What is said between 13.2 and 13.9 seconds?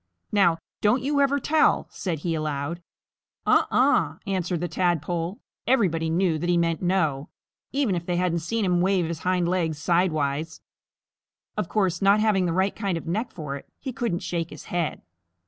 for it,